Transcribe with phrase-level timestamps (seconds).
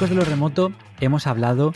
[0.00, 0.72] Ecos de lo Remoto
[1.02, 1.74] hemos hablado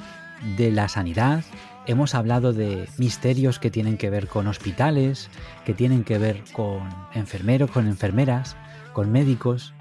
[0.57, 1.45] de la sanidad,
[1.87, 5.29] hemos hablado de misterios que tienen que ver con hospitales,
[5.67, 8.57] que tienen que ver con enfermeros, con enfermeras,
[8.95, 9.75] con médicos,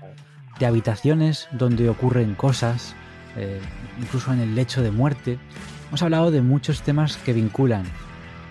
[0.60, 2.98] de habitaciones donde ocurren cosas,
[3.38, 3.62] eh,
[3.98, 5.40] incluso en el lecho de muerte.
[5.88, 7.86] Hemos hablado de muchos temas que vinculan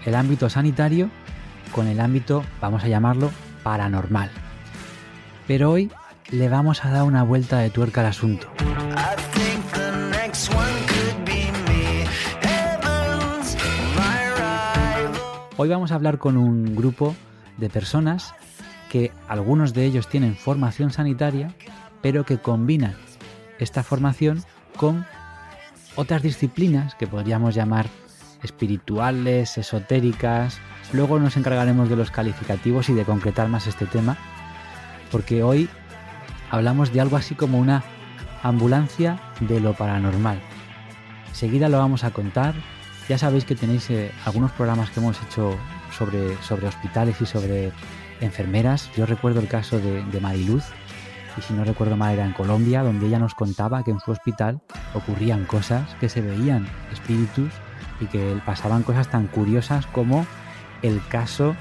[0.07, 1.11] el ámbito sanitario
[1.71, 3.31] con el ámbito, vamos a llamarlo,
[3.63, 4.31] paranormal.
[5.47, 5.91] Pero hoy
[6.31, 8.51] le vamos a dar una vuelta de tuerca al asunto.
[15.63, 17.15] Hoy vamos a hablar con un grupo
[17.57, 18.35] de personas
[18.91, 21.55] que algunos de ellos tienen formación sanitaria,
[22.01, 22.97] pero que combinan
[23.61, 24.43] esta formación
[24.77, 25.07] con
[25.95, 27.87] otras disciplinas que podríamos llamar
[28.43, 30.59] espirituales, esotéricas.
[30.93, 34.17] Luego nos encargaremos de los calificativos y de concretar más este tema,
[35.13, 35.69] porque hoy
[36.51, 37.85] hablamos de algo así como una
[38.43, 40.41] ambulancia de lo paranormal.
[41.29, 42.53] Enseguida lo vamos a contar.
[43.09, 45.57] Ya sabéis que tenéis eh, algunos programas que hemos hecho
[45.97, 47.73] sobre, sobre hospitales y sobre
[48.21, 48.91] enfermeras.
[48.97, 50.65] Yo recuerdo el caso de, de Mariluz,
[51.37, 54.11] y si no recuerdo mal era en Colombia, donde ella nos contaba que en su
[54.11, 54.61] hospital
[54.95, 57.53] ocurrían cosas, que se veían espíritus
[58.01, 60.27] y que pasaban cosas tan curiosas como
[60.83, 61.57] el caso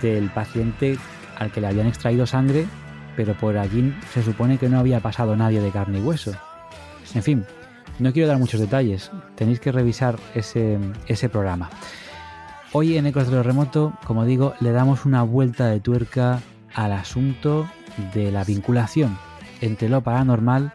[0.00, 0.98] del paciente
[1.38, 2.66] al que le habían extraído sangre,
[3.14, 6.32] pero por allí se supone que no había pasado nadie de carne y hueso.
[7.14, 7.46] En fin,
[7.98, 11.70] no quiero dar muchos detalles, tenéis que revisar ese, ese programa.
[12.72, 16.40] Hoy en Ecos de lo Remoto, como digo, le damos una vuelta de tuerca
[16.74, 17.68] al asunto
[18.12, 19.16] de la vinculación
[19.60, 20.72] entre lo paranormal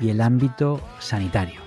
[0.00, 1.63] y el ámbito sanitario.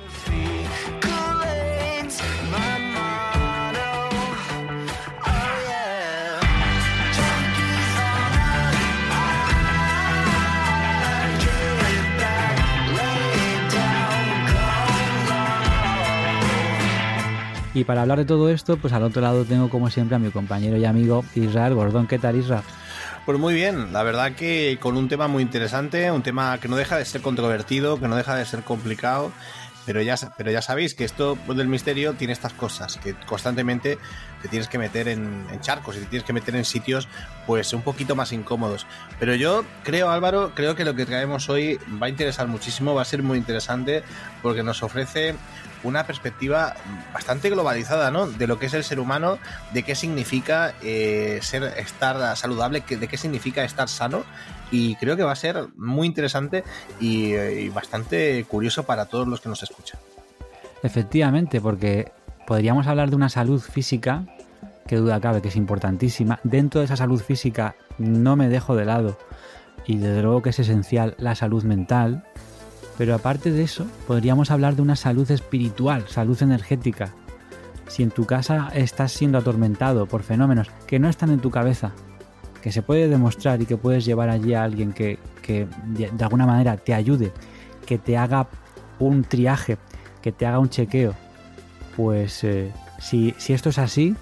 [17.78, 20.32] Y para hablar de todo esto, pues al otro lado tengo como siempre a mi
[20.32, 22.08] compañero y amigo Israel Gordón.
[22.08, 22.64] ¿Qué tal, Israel?
[23.24, 26.76] Pues muy bien, la verdad que con un tema muy interesante, un tema que no
[26.76, 29.32] deja de ser controvertido, que no deja de ser complicado,
[29.86, 34.00] pero ya, pero ya sabéis que esto pues, del misterio tiene estas cosas, que constantemente
[34.42, 37.08] te tienes que meter en, en charcos y te tienes que meter en sitios
[37.46, 38.88] pues un poquito más incómodos.
[39.20, 43.04] Pero yo creo, Álvaro, creo que lo que traemos hoy va a interesar muchísimo, va
[43.04, 44.02] a ser muy interesante
[44.42, 45.36] porque nos ofrece
[45.84, 46.76] una perspectiva
[47.14, 48.28] bastante globalizada, ¿no?
[48.28, 49.38] De lo que es el ser humano,
[49.74, 54.24] de qué significa eh, ser estar saludable, de qué significa estar sano.
[54.72, 56.64] Y creo que va a ser muy interesante
[57.00, 60.00] y, eh, y bastante curioso para todos los que nos escuchan.
[60.84, 62.12] Efectivamente, porque
[62.46, 64.26] podríamos hablar de una salud física,
[64.86, 66.40] que duda cabe que es importantísima.
[66.44, 69.18] Dentro de esa salud física no me dejo de lado,
[69.86, 72.27] y desde luego que es esencial la salud mental,
[72.98, 77.14] pero aparte de eso, podríamos hablar de una salud espiritual, salud energética.
[77.88, 81.92] Si en tu casa estás siendo atormentado por fenómenos que no están en tu cabeza,
[82.62, 86.46] que se puede demostrar y que puedes llevar allí a alguien que, que de alguna
[86.46, 87.32] manera te ayude,
[87.86, 88.48] que te haga
[89.00, 89.78] un triaje,
[90.22, 91.14] que te haga un chequeo,
[91.96, 94.16] pues eh, si, si esto es así,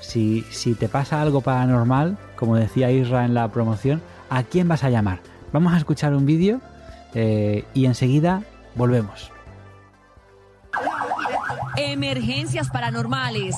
[0.00, 4.84] si, si te pasa algo paranormal, como decía Isra en la promoción, ¿a quién vas
[4.84, 5.20] a llamar?
[5.52, 6.60] Vamos a escuchar un vídeo
[7.14, 8.42] eh, y enseguida
[8.74, 9.30] volvemos.
[11.76, 13.56] Emergencias paranormales.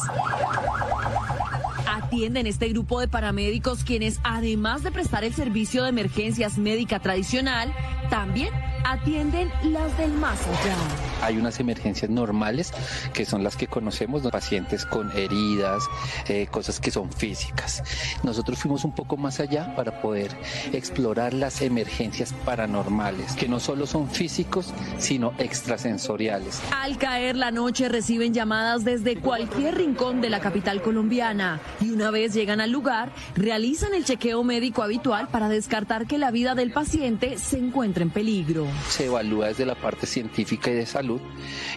[1.89, 7.75] Atienden este grupo de paramédicos quienes, además de prestar el servicio de emergencias médica tradicional,
[8.11, 8.53] también
[8.85, 11.02] atienden las del más allá.
[11.23, 12.73] Hay unas emergencias normales
[13.13, 15.85] que son las que conocemos, pacientes con heridas,
[16.29, 17.83] eh, cosas que son físicas.
[18.23, 20.31] Nosotros fuimos un poco más allá para poder
[20.73, 26.61] explorar las emergencias paranormales, que no solo son físicos, sino extrasensoriales.
[26.73, 32.11] Al caer la noche reciben llamadas desde cualquier rincón de la capital colombiana y una
[32.11, 36.73] vez llegan al lugar, realizan el chequeo médico habitual para descartar que la vida del
[36.73, 38.67] paciente se encuentre en peligro.
[38.89, 41.21] Se evalúa desde la parte científica y de salud salud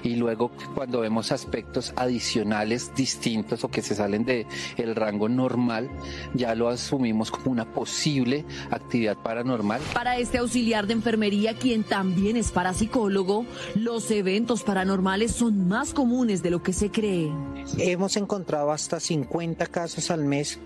[0.04, 4.46] y luego cuando vemos aspectos adicionales distintos o que se salen de
[4.78, 5.90] el rango normal,
[6.34, 9.82] ya lo asumimos como una posible actividad paranormal.
[9.94, 13.46] Para este auxiliar de enfermería, quien también es parapsicólogo,
[13.76, 17.32] los eventos paranormales son más comunes de lo que se cree.
[17.78, 20.60] Hemos encontrado hasta 50 casos al mes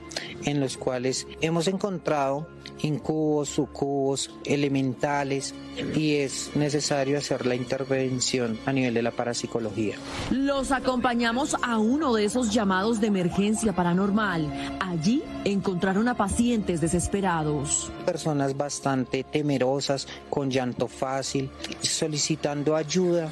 [0.46, 2.48] en los cuales hemos encontrado
[2.82, 5.54] incubos, sucubos, elementales
[5.96, 9.96] y es necesario hacer la intervención a nivel de la parapsicología.
[10.32, 14.78] Los acompañamos a uno de esos llamados de emergencia paranormal.
[14.80, 17.92] Allí encontraron a pacientes desesperados.
[18.06, 21.50] Personas bastante temerosas, con llanto fácil,
[21.82, 23.32] solicitando ayuda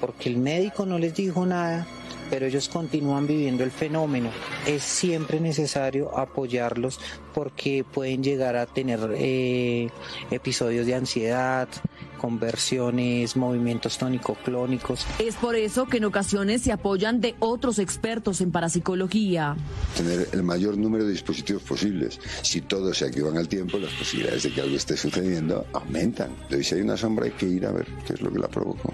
[0.00, 1.86] porque el médico no les dijo nada
[2.30, 4.30] pero ellos continúan viviendo el fenómeno.
[4.66, 6.98] Es siempre necesario apoyarlos
[7.34, 9.90] porque pueden llegar a tener eh,
[10.30, 11.68] episodios de ansiedad,
[12.16, 15.06] conversiones, movimientos tónico-clónicos.
[15.18, 19.56] Es por eso que en ocasiones se apoyan de otros expertos en parapsicología.
[19.96, 22.20] Tener el mayor número de dispositivos posibles.
[22.42, 26.30] Si todos se activan al tiempo, las posibilidades de que algo esté sucediendo aumentan.
[26.42, 28.48] Entonces, si hay una sombra, hay que ir a ver qué es lo que la
[28.48, 28.92] provocó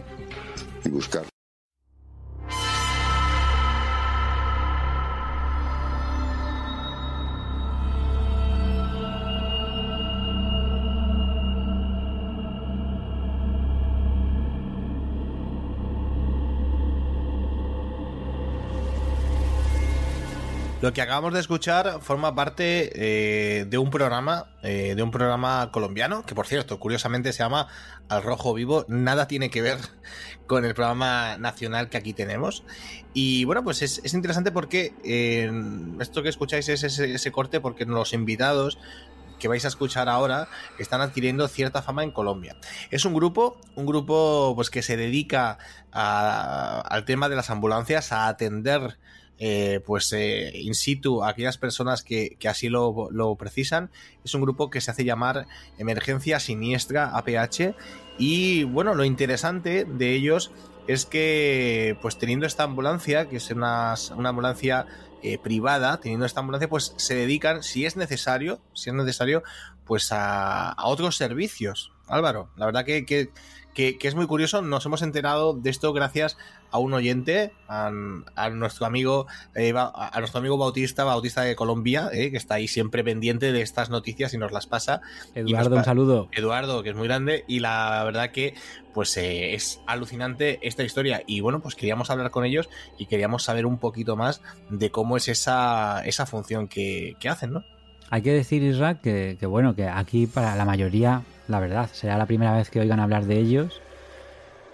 [0.85, 1.25] y buscar.
[20.83, 25.71] Lo que acabamos de escuchar forma parte eh, de un programa, eh, de un programa
[25.71, 27.69] colombiano, que por cierto, curiosamente se llama
[28.09, 28.85] Al Rojo Vivo.
[28.89, 29.79] Nada tiene que ver
[30.49, 32.65] con el programa nacional que aquí tenemos.
[33.15, 35.53] Y bueno, pues es, es interesante porque eh,
[36.01, 38.77] esto que escucháis es ese, ese corte porque los invitados
[39.43, 40.47] que vais a escuchar ahora
[40.79, 42.57] están adquiriendo cierta fama en Colombia.
[42.93, 45.59] Es un grupo, un grupo pues que se dedica
[45.91, 48.99] al tema de las ambulancias, a atender
[49.41, 53.91] eh, pues eh, in situ a aquellas personas que, que así lo, lo precisan.
[54.25, 57.75] Es un grupo que se hace llamar Emergencia Siniestra APH
[58.19, 60.53] y bueno, lo interesante de ellos
[60.87, 64.87] es que pues teniendo esta ambulancia, que es una, una ambulancia
[65.23, 69.43] eh, privada, teniendo esta ambulancia, pues se dedican, si es necesario, si es necesario,
[69.85, 71.93] pues a, a otros servicios.
[72.09, 73.31] Álvaro, la verdad que, que,
[73.75, 76.37] que- que es muy curioso, nos hemos enterado de esto gracias
[76.71, 77.91] a un oyente, a,
[78.35, 82.67] a nuestro amigo, eh, a nuestro amigo Bautista, Bautista de Colombia, eh, que está ahí
[82.69, 85.01] siempre pendiente de estas noticias y nos las pasa.
[85.35, 86.29] Eduardo, un saludo.
[86.33, 88.55] Eduardo, que es muy grande, y la verdad que
[88.95, 91.23] pues eh, es alucinante esta historia.
[91.27, 92.69] Y bueno, pues queríamos hablar con ellos
[92.99, 97.53] y queríamos saber un poquito más de cómo es esa, esa función que, que hacen,
[97.53, 97.65] ¿no?
[98.13, 102.19] Hay que decir, Isra, que, que bueno, que aquí para la mayoría, la verdad, será
[102.19, 103.81] la primera vez que oigan hablar de ellos.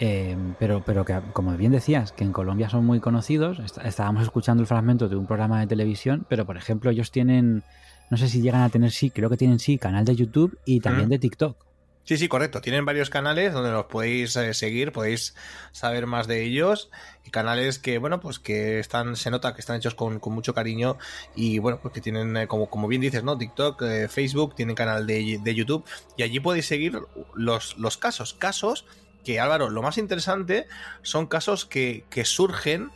[0.01, 3.59] eh, pero, pero que, como bien decías, que en Colombia son muy conocidos.
[3.59, 7.63] Est- estábamos escuchando el fragmento de un programa de televisión, pero por ejemplo, ellos tienen,
[8.09, 10.79] no sé si llegan a tener, sí, creo que tienen sí, canal de YouTube y
[10.81, 11.11] también Mm.
[11.11, 11.65] de TikTok.
[12.03, 12.59] Sí, sí, correcto.
[12.59, 15.35] Tienen varios canales donde los podéis eh, seguir, podéis
[15.71, 16.89] saber más de ellos.
[17.23, 20.55] Y canales que, bueno, pues que están, se nota que están hechos con, con mucho
[20.55, 20.97] cariño.
[21.35, 23.37] Y bueno, pues que tienen, eh, como, como bien dices, ¿no?
[23.37, 25.85] TikTok, eh, Facebook, tienen canal de, de YouTube.
[26.17, 26.99] Y allí podéis seguir
[27.35, 28.33] los, los casos.
[28.33, 28.85] Casos
[29.23, 30.65] que, Álvaro, lo más interesante
[31.03, 32.89] son casos que, que surgen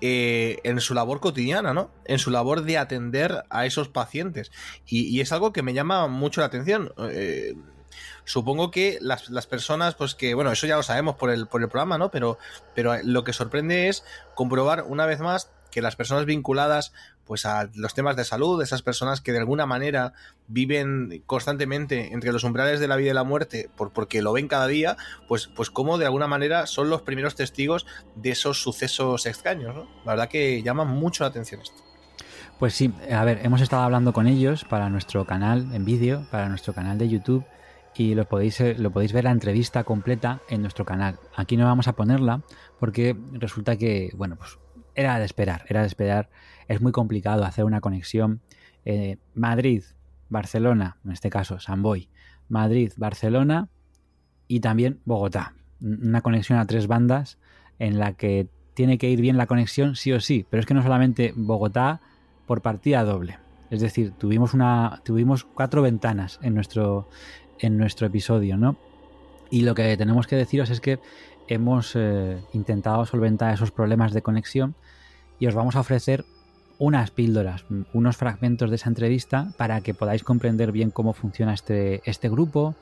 [0.00, 1.90] en su labor cotidiana, ¿no?
[2.04, 4.52] En su labor de atender a esos pacientes.
[4.86, 6.92] Y, y es algo que me llama mucho la atención.
[7.10, 7.54] Eh,
[8.24, 11.62] supongo que las, las personas, pues que, bueno, eso ya lo sabemos por el, por
[11.62, 12.10] el programa, ¿no?
[12.10, 12.38] Pero,
[12.74, 14.04] pero lo que sorprende es
[14.34, 16.92] comprobar una vez más que las personas vinculadas
[17.24, 20.14] pues a los temas de salud, esas personas que de alguna manera
[20.46, 24.48] viven constantemente entre los umbrales de la vida y la muerte por, porque lo ven
[24.48, 24.96] cada día,
[25.28, 29.88] pues, pues como de alguna manera son los primeros testigos de esos sucesos extraños, ¿no?
[30.06, 31.82] La verdad que llama mucho la atención esto.
[32.58, 36.48] Pues sí, a ver, hemos estado hablando con ellos para nuestro canal en vídeo, para
[36.48, 37.44] nuestro canal de YouTube
[37.98, 41.18] y lo podéis, eh, lo podéis ver la entrevista completa en nuestro canal.
[41.34, 42.42] Aquí no vamos a ponerla
[42.78, 44.58] porque resulta que, bueno, pues
[44.94, 46.30] era de esperar, era de esperar.
[46.68, 48.40] Es muy complicado hacer una conexión
[48.84, 49.82] eh, Madrid,
[50.28, 52.08] Barcelona, en este caso Samboy,
[52.48, 53.68] Madrid, Barcelona
[54.46, 55.54] y también Bogotá.
[55.80, 57.38] Una conexión a tres bandas
[57.80, 60.74] en la que tiene que ir bien la conexión sí o sí, pero es que
[60.74, 62.00] no solamente Bogotá
[62.46, 63.38] por partida doble.
[63.70, 67.08] Es decir, tuvimos una tuvimos cuatro ventanas en nuestro
[67.60, 68.76] en nuestro episodio, ¿no?
[69.50, 70.98] Y lo que tenemos que deciros es que
[71.48, 74.74] hemos eh, intentado solventar esos problemas de conexión
[75.38, 76.24] y os vamos a ofrecer
[76.78, 82.02] unas píldoras, unos fragmentos de esa entrevista para que podáis comprender bien cómo funciona este,
[82.04, 82.76] este grupo,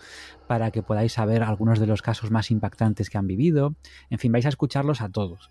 [0.47, 3.75] para que podáis saber algunos de los casos más impactantes que han vivido.
[4.11, 5.50] En fin, vais a escucharlos a todos,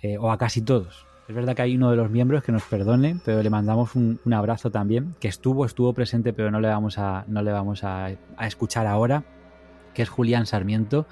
[0.00, 1.11] eh, o a casi todos.
[1.28, 4.18] Es verdad que hay uno de los miembros que nos perdone, pero le mandamos un,
[4.32, 8.06] abrazo también, que estuvo, estuvo presente, pero no le vamos a, no le vamos a,
[8.36, 9.24] a escuchar ahora,
[9.94, 11.06] que es Julián Sarmiento.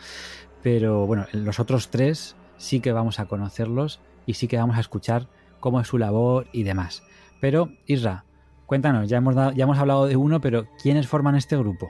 [0.62, 4.80] Pero bueno, los otros tres sí que vamos a conocerlos y sí que vamos a
[4.80, 5.28] escuchar
[5.60, 7.02] cómo es su labor y demás.
[7.40, 8.24] Pero, Isra,
[8.66, 11.88] cuéntanos, ya hemos, dado- ya hemos hablado de uno, pero ¿quiénes forman este grupo?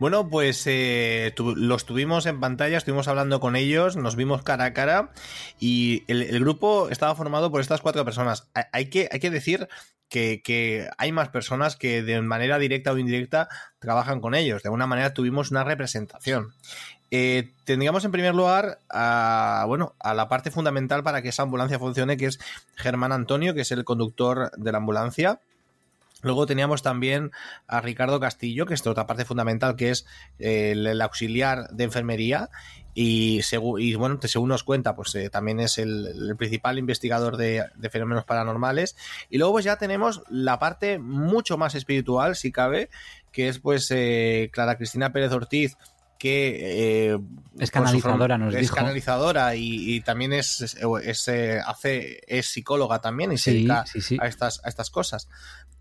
[0.00, 4.72] Bueno, pues eh, los tuvimos en pantalla, estuvimos hablando con ellos, nos vimos cara a
[4.72, 5.12] cara
[5.58, 8.48] y el, grupo estaba formado por estas cuatro personas.
[8.54, 9.68] Ha- Hay que, hay que decir
[10.08, 14.62] que, que hay más personas que de manera directa o indirecta trabajan con ellos.
[14.62, 16.54] De alguna manera tuvimos una representación.
[17.10, 21.78] Eh, tendríamos en primer lugar a, bueno, a la parte fundamental para que esa ambulancia
[21.78, 22.38] funcione, que es
[22.76, 25.40] Germán Antonio, que es el conductor de la ambulancia.
[26.22, 27.30] Luego teníamos también
[27.66, 30.06] a Ricardo Castillo, que es otra parte fundamental, que es
[30.38, 32.50] eh, el, el auxiliar de enfermería.
[32.92, 33.40] Y,
[33.78, 37.88] y bueno, según nos cuenta, pues eh, también es el, el principal investigador de, de
[37.90, 38.96] fenómenos paranormales.
[39.30, 42.90] Y luego pues ya tenemos la parte mucho más espiritual, si cabe,
[43.32, 45.76] que es pues eh, Clara Cristina Pérez Ortiz,
[46.18, 47.18] que eh,
[47.58, 48.74] Es canalizadora, nos es dijo.
[48.76, 50.76] canalizadora y, y también es, es,
[51.28, 51.28] es,
[51.64, 54.18] hace, es psicóloga también y se Sí, dedica sí, sí.
[54.20, 55.28] a estas, a estas cosas.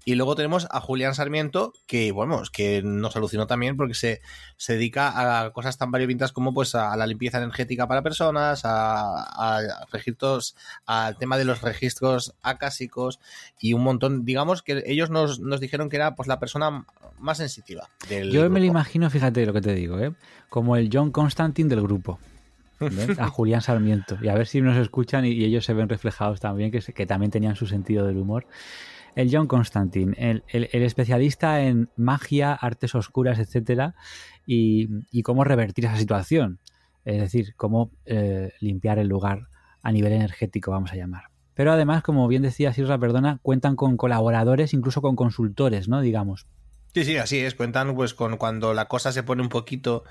[0.10, 4.22] Y luego tenemos a Julián Sarmiento, que bueno, es que nos alucinó también porque se,
[4.58, 9.24] se dedica a cosas tan variopintas como pues a la limpieza energética para personas, a,
[9.58, 10.56] a registros,
[10.88, 13.20] al tema de los registros acásicos
[13.60, 14.26] y un montón.
[14.26, 16.86] Digamos que ellos nos, nos dijeron que era pues la persona
[17.20, 20.14] más sensitiva del Yo me lo imagino, fíjate lo que te digo, ¿eh?
[20.50, 22.18] como el John Constantine del grupo.
[23.20, 24.18] A Julián Sarmiento.
[24.22, 26.94] Y a ver si nos escuchan y, y ellos se ven reflejados también, que, se-
[26.94, 28.48] que también tenían su sentido del humor.
[29.20, 33.96] El John Constantine, el, el- especialista en magia, artes oscuras, etcétera,
[34.46, 36.60] y, y cómo revertir esa situación.
[37.04, 39.48] Es decir, cómo eh, limpiar el lugar
[39.82, 41.24] a nivel energético, vamos a llamar.
[41.54, 46.00] Pero además, como bien decía Sirra, perdona, cuentan con colaboradores, incluso con consultores, ¿no?
[46.00, 46.48] Digamos.
[46.94, 47.54] Sí, sí, así es.
[47.54, 50.04] Cuentan pues con cuando la cosa se pone un poquito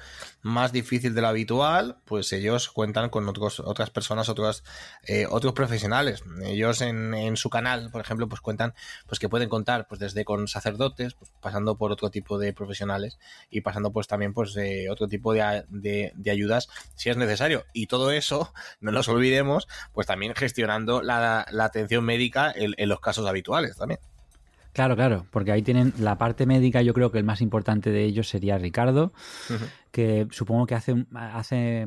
[0.43, 4.63] más difícil de lo habitual, pues ellos cuentan con otros, otras personas, otros,
[5.03, 6.23] eh, otros profesionales.
[6.45, 8.75] Ellos en, en su canal, por ejemplo, pues cuentan
[9.07, 13.19] pues que pueden contar pues desde con sacerdotes, pues, pasando por otro tipo de profesionales
[13.51, 17.65] y pasando pues también pues de otro tipo de, de, de ayudas si es necesario.
[17.73, 22.89] Y todo eso, no nos olvidemos, pues también gestionando la, la atención médica en- en
[22.89, 23.99] los casos habituales también.
[24.73, 28.05] Claro, claro, porque ahí tienen la parte médica, yo creo que el más importante de
[28.05, 29.13] ellos sería Ricardo,
[29.91, 31.87] que supongo que hace, hace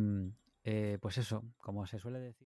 [0.63, 2.47] eh, pues eso, como se suele decir.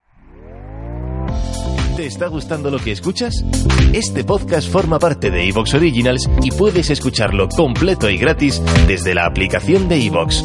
[1.95, 3.45] ¿Te está gustando lo que escuchas?
[3.93, 9.25] Este podcast forma parte de Evox Originals y puedes escucharlo completo y gratis desde la
[9.25, 10.43] aplicación de Evox.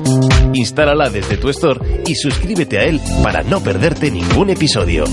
[0.53, 5.05] Instálala desde tu store y suscríbete a él para no perderte ningún episodio.